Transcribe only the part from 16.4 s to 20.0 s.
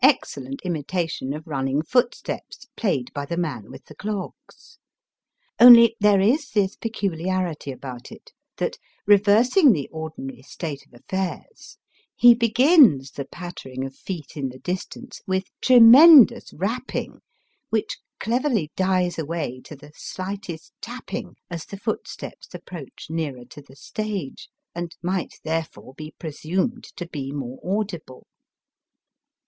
rapping, which cleverly dies away to the